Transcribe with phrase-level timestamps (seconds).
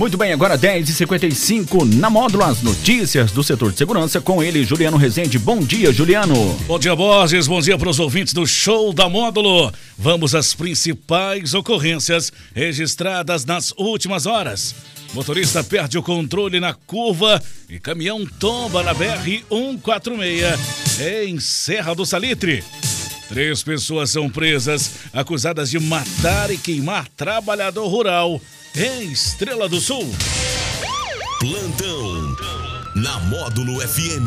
[0.00, 4.96] Muito bem, agora 10h55 na Módulo, as notícias do setor de segurança com ele, Juliano
[4.96, 5.38] Rezende.
[5.38, 6.54] Bom dia, Juliano.
[6.66, 7.46] Bom dia, Borges.
[7.46, 9.70] Bom dia para os ouvintes do Show da Módulo.
[9.98, 14.74] Vamos às principais ocorrências registradas nas últimas horas.
[15.12, 17.38] Motorista perde o controle na curva
[17.68, 20.58] e caminhão tomba na BR-146
[21.26, 22.64] em Serra do Salitre.
[23.28, 28.40] Três pessoas são presas, acusadas de matar e queimar trabalhador rural
[28.74, 30.08] em Estrela do Sul.
[31.40, 32.36] Plantão
[32.94, 34.26] na Módulo FM.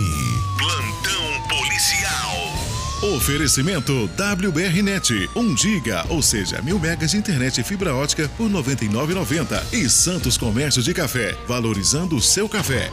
[0.57, 3.15] Plantão policial.
[3.15, 8.53] Oferecimento WBRnet, 1 giga, ou seja, mil megas de internet e fibra ótica por R$
[8.53, 9.73] 99,90.
[9.73, 12.91] E Santos Comércio de Café, valorizando o seu café.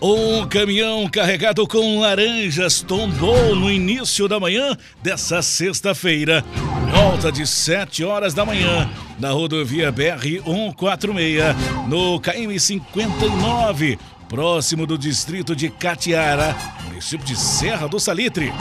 [0.00, 6.44] Um caminhão carregado com laranjas tombou no início da manhã dessa sexta-feira,
[6.92, 11.56] volta de 7 horas da manhã, na rodovia BR-146,
[11.88, 13.98] no KM-59,
[14.28, 16.54] próximo do distrito de Catiara,
[16.84, 18.52] município de Serra do Salitre.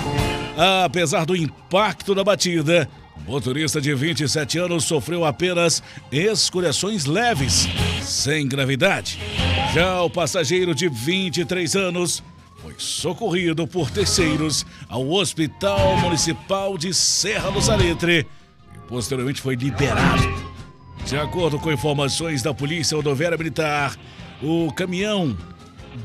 [0.86, 2.90] Apesar do impacto da batida,
[3.28, 7.68] o motorista de 27 anos sofreu apenas escoriações leves,
[8.02, 9.20] sem gravidade.
[9.76, 12.24] Já o passageiro de 23 anos
[12.62, 18.26] foi socorrido por terceiros ao Hospital Municipal de Serra do Salitre
[18.74, 20.34] e posteriormente foi liberado.
[21.06, 23.98] De acordo com informações da Polícia Rodoviária Militar,
[24.42, 25.38] o caminhão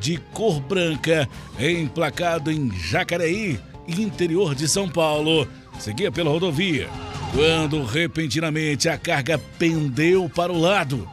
[0.01, 5.47] de cor branca, emplacado em Jacareí, interior de São Paulo,
[5.79, 6.89] seguia pela rodovia,
[7.33, 11.09] quando repentinamente a carga pendeu para o lado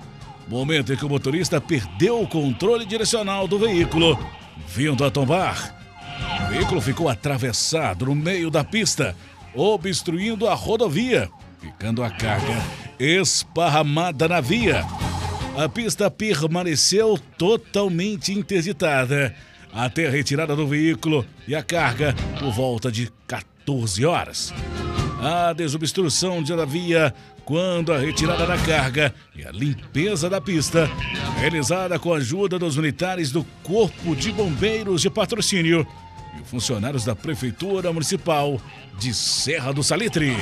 [0.48, 4.18] momento em que o motorista perdeu o controle direcional do veículo,
[4.68, 5.76] vindo a tombar.
[6.46, 9.16] O veículo ficou atravessado no meio da pista,
[9.54, 12.56] obstruindo a rodovia, ficando a carga
[13.00, 14.86] esparramada na via.
[15.58, 19.36] A pista permaneceu totalmente interditada
[19.74, 24.54] até a retirada do veículo e a carga por volta de 14 horas.
[25.22, 27.14] A desobstrução da via
[27.44, 30.90] quando a retirada da carga e a limpeza da pista,
[31.40, 35.88] realizada com a ajuda dos militares do Corpo de Bombeiros de Patrocínio
[36.38, 38.60] e funcionários da Prefeitura Municipal
[39.00, 40.36] de Serra do Salitre.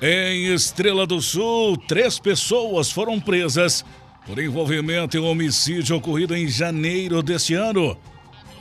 [0.00, 3.84] Em Estrela do Sul, três pessoas foram presas
[4.26, 7.96] por envolvimento em homicídio ocorrido em janeiro deste ano.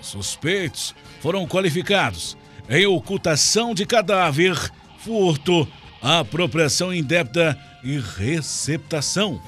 [0.03, 2.37] Os suspeitos foram qualificados
[2.69, 4.53] em ocultação de cadáver,
[4.99, 5.65] furto,
[6.01, 9.41] apropriação indébita e receptação.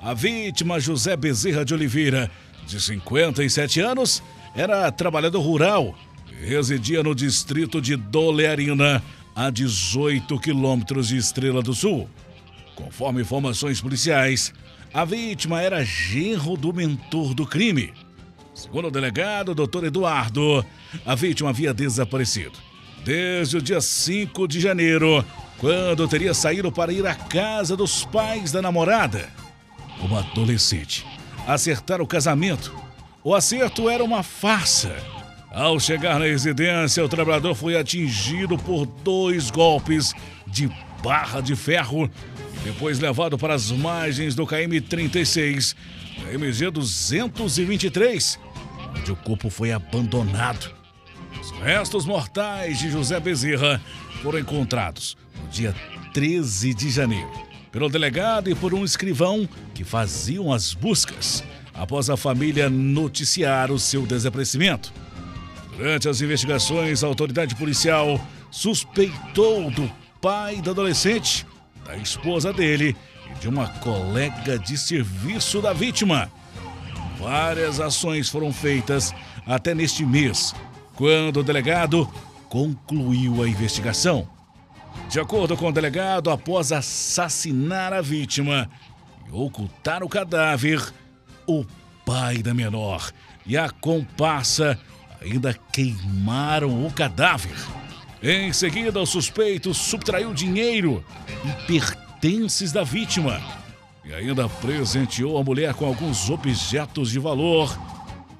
[0.00, 2.30] A vítima, José Bezerra de Oliveira,
[2.66, 4.22] de 57 anos,
[4.54, 5.94] era trabalhador rural
[6.30, 9.02] e residia no distrito de Dolearina,
[9.34, 12.08] a 18 quilômetros de Estrela do Sul.
[12.74, 14.52] Conforme informações policiais,
[14.92, 17.92] a vítima era genro do mentor do crime.
[18.56, 20.64] Segundo o delegado, doutor Eduardo,
[21.04, 22.58] a vítima havia desaparecido
[23.04, 25.22] desde o dia 5 de janeiro,
[25.58, 29.28] quando teria saído para ir à casa dos pais da namorada.
[30.00, 31.06] Como adolescente,
[31.46, 32.74] acertar o casamento.
[33.22, 34.96] O acerto era uma farsa.
[35.52, 40.14] Ao chegar na residência, o trabalhador foi atingido por dois golpes
[40.46, 40.68] de
[41.02, 42.10] barra de ferro
[42.62, 45.76] e depois levado para as margens do KM-36,
[46.32, 48.45] MG 223,
[48.98, 50.74] onde o corpo foi abandonado.
[51.40, 53.80] Os restos mortais de José Bezerra
[54.22, 55.74] foram encontrados no dia
[56.12, 57.46] 13 de janeiro
[57.76, 63.78] pelo delegado e por um escrivão que faziam as buscas após a família noticiar o
[63.78, 64.90] seu desaparecimento.
[65.76, 68.18] Durante as investigações, a autoridade policial
[68.50, 69.92] suspeitou do
[70.22, 71.46] pai da adolescente,
[71.84, 72.96] da esposa dele
[73.30, 76.32] e de uma colega de serviço da vítima.
[77.18, 79.14] Várias ações foram feitas
[79.46, 80.54] até neste mês,
[80.94, 82.08] quando o delegado
[82.48, 84.28] concluiu a investigação.
[85.08, 88.68] De acordo com o delegado, após assassinar a vítima
[89.28, 90.82] e ocultar o cadáver,
[91.46, 91.64] o
[92.04, 93.10] pai da menor
[93.44, 94.78] e a comparsa
[95.20, 97.56] ainda queimaram o cadáver.
[98.22, 101.04] Em seguida, o suspeito subtraiu dinheiro
[101.44, 103.40] e pertences da vítima
[104.08, 107.76] e ainda presenteou a mulher com alguns objetos de valor,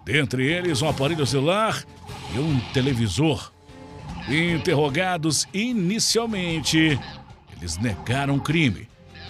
[0.04, 1.82] dentre eles um aparelho celular
[2.34, 3.52] e um televisor.
[4.28, 6.98] Interrogados inicialmente,
[7.56, 8.88] eles negaram o crime,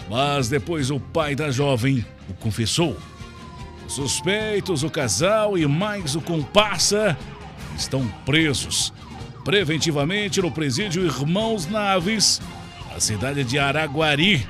[0.09, 2.95] mas depois o pai da jovem o confessou.
[3.85, 7.17] Os suspeitos, o casal e mais o comparsa
[7.75, 8.93] estão presos
[9.43, 12.41] preventivamente no presídio Irmãos Naves,
[12.93, 14.45] a cidade de Araguari,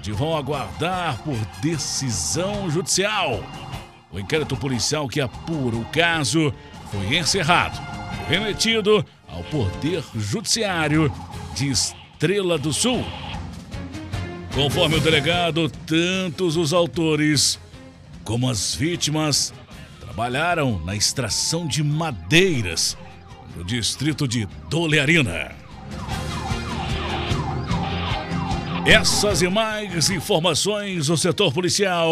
[0.00, 3.44] onde vão aguardar por decisão judicial.
[4.10, 6.54] O inquérito policial que apura o caso
[6.90, 7.78] foi encerrado,
[8.26, 11.12] remetido ao Poder Judiciário
[11.54, 13.04] de Estrela do Sul.
[14.54, 17.60] Conforme o delegado, tantos os autores
[18.24, 19.52] como as vítimas
[20.00, 22.96] trabalharam na extração de madeiras
[23.54, 25.52] no distrito de Dolearina.
[28.90, 32.10] Essas e mais informações do setor policial.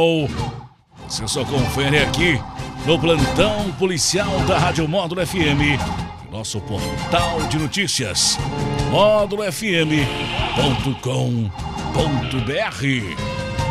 [1.09, 2.41] Você só confere aqui
[2.87, 5.77] no plantão policial da Rádio Módulo FM,
[6.31, 8.39] nosso portal de notícias,
[8.93, 9.97] módulofm.com.br.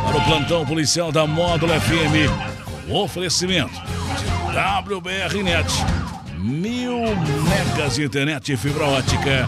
[0.03, 3.81] Para o plantão policial da Módulo FM, oferecimento
[4.19, 5.71] de WBRnet,
[6.37, 6.99] mil
[7.45, 9.47] megas de internet e fibra ótica